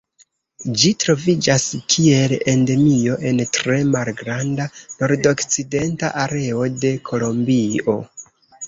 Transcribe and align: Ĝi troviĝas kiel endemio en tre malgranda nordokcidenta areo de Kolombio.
Ĝi 0.83 0.89
troviĝas 1.03 1.65
kiel 1.95 2.33
endemio 2.55 3.19
en 3.33 3.43
tre 3.59 3.77
malgranda 3.93 4.69
nordokcidenta 4.97 6.15
areo 6.27 6.69
de 6.85 6.97
Kolombio. 7.13 8.03